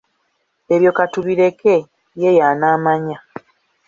[0.73, 1.75] Ebyo katubireke
[2.21, 3.17] ye y'anaamanya.